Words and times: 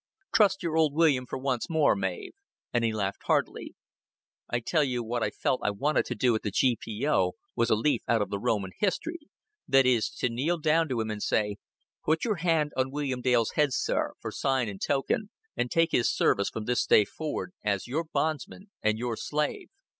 Trust 0.33 0.63
your 0.63 0.75
old 0.77 0.95
William 0.95 1.27
for 1.27 1.37
once 1.37 1.69
more, 1.69 1.95
Mav;" 1.95 2.31
and 2.73 2.83
he 2.83 2.91
laughed 2.91 3.21
merrily. 3.29 3.75
"I 4.49 4.59
tell 4.59 4.83
you 4.83 5.03
what 5.03 5.21
I 5.21 5.29
felt 5.29 5.61
I 5.63 5.69
wanted 5.69 6.05
to 6.05 6.15
do 6.15 6.33
at 6.33 6.41
the 6.41 6.49
G.P.O. 6.49 7.33
was 7.55 7.69
a 7.69 7.75
leaf 7.75 8.01
out 8.07 8.19
of 8.19 8.31
the 8.31 8.39
Roman 8.39 8.71
history 8.79 9.19
that 9.67 9.85
is, 9.85 10.09
to 10.15 10.27
kneel 10.27 10.57
down 10.57 10.89
to 10.89 10.99
him 11.01 11.11
and 11.11 11.21
say, 11.21 11.57
'Put 12.03 12.25
your 12.25 12.37
hand 12.37 12.71
on 12.75 12.89
William 12.89 13.21
Dale's 13.21 13.51
head, 13.51 13.73
sir, 13.73 14.13
for 14.19 14.31
sign 14.31 14.67
and 14.67 14.81
token, 14.81 15.29
and 15.55 15.69
take 15.69 15.91
his 15.91 16.11
service 16.11 16.49
from 16.49 16.65
this 16.65 16.87
day 16.87 17.05
forward 17.05 17.53
as 17.63 17.85
your 17.85 18.03
bondsman 18.03 18.71
and 18.81 18.97
your 18.97 19.15
slave.' 19.15 19.69